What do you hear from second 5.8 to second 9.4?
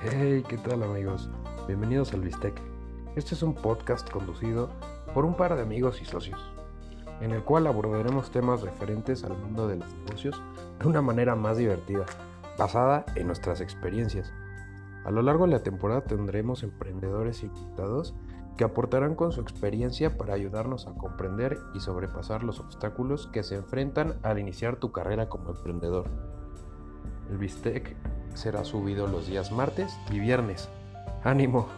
y socios, en el cual abordaremos temas referentes al